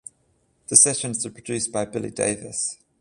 The 0.69 0.75
sessions 0.77 1.23
were 1.23 1.29
produced 1.29 1.71
by 1.71 1.85
Billy 1.85 2.09
Davis. 2.09 2.79